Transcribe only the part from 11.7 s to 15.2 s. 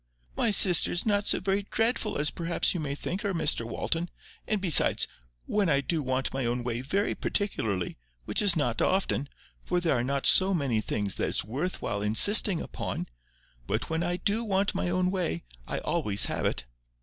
while insisting upon—but when I DO want my own